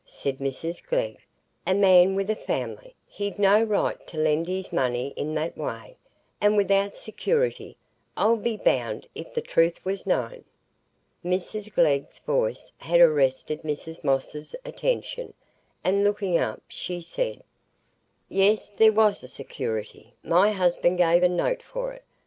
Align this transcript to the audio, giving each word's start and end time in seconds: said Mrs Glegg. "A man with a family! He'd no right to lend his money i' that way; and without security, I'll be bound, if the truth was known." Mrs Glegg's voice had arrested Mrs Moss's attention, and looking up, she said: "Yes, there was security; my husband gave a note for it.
said 0.03 0.39
Mrs 0.39 0.83
Glegg. 0.83 1.19
"A 1.67 1.75
man 1.75 2.15
with 2.15 2.27
a 2.31 2.35
family! 2.35 2.95
He'd 3.05 3.37
no 3.37 3.61
right 3.61 4.03
to 4.07 4.17
lend 4.17 4.47
his 4.47 4.73
money 4.73 5.13
i' 5.15 5.23
that 5.35 5.55
way; 5.55 5.95
and 6.41 6.57
without 6.57 6.95
security, 6.95 7.77
I'll 8.17 8.35
be 8.37 8.57
bound, 8.57 9.07
if 9.13 9.31
the 9.35 9.43
truth 9.43 9.79
was 9.85 10.07
known." 10.07 10.43
Mrs 11.23 11.71
Glegg's 11.71 12.17
voice 12.17 12.71
had 12.79 12.99
arrested 12.99 13.61
Mrs 13.61 14.03
Moss's 14.03 14.55
attention, 14.65 15.35
and 15.83 16.03
looking 16.03 16.35
up, 16.35 16.63
she 16.67 17.03
said: 17.03 17.43
"Yes, 18.27 18.69
there 18.69 18.91
was 18.93 19.31
security; 19.31 20.15
my 20.23 20.49
husband 20.49 20.97
gave 20.97 21.21
a 21.21 21.29
note 21.29 21.61
for 21.61 21.93
it. 21.93 22.03